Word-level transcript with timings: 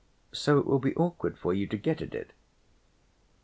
So 0.31 0.57
it 0.57 0.65
will 0.65 0.79
be 0.79 0.95
awkward 0.95 1.37
for 1.37 1.53
you 1.53 1.67
to 1.67 1.77
get 1.77 2.01
at 2.01 2.15
it." 2.15 2.31